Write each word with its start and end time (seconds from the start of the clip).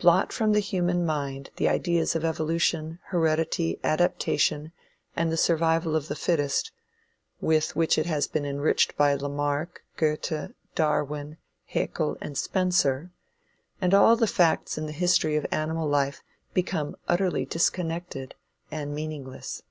Blot 0.00 0.32
from 0.32 0.54
the 0.54 0.58
human 0.58 1.06
mind 1.06 1.50
the 1.54 1.68
ideas 1.68 2.16
of 2.16 2.24
evolution, 2.24 2.98
heredity, 3.10 3.78
adaptation, 3.84 4.72
and 5.14 5.30
"the 5.30 5.36
survival 5.36 5.94
of 5.94 6.08
the 6.08 6.16
fittest," 6.16 6.72
with 7.40 7.76
which 7.76 7.96
it 7.96 8.04
has 8.04 8.26
been 8.26 8.44
enriched 8.44 8.96
by 8.96 9.14
Lamarck, 9.14 9.84
Goethe, 9.96 10.50
Darwin, 10.74 11.36
Hæckel 11.72 12.18
and 12.20 12.36
Spencer, 12.36 13.12
and 13.80 13.94
all 13.94 14.16
the 14.16 14.26
facts 14.26 14.78
in 14.78 14.86
the 14.86 14.90
history 14.90 15.36
of 15.36 15.46
animal 15.52 15.88
life 15.88 16.24
become 16.54 16.96
utterly 17.06 17.44
disconnected 17.44 18.34
and 18.72 18.92
meaningless. 18.92 19.62